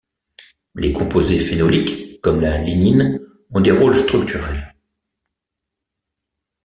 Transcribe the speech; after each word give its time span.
Les 0.73 0.93
composés 0.93 1.39
phénoliques 1.39 2.19
comme 2.21 2.41
la 2.41 2.57
lignine 2.57 3.21
ont 3.51 3.61
des 3.61 3.69
rôles 3.69 3.95
structurels. 3.95 4.73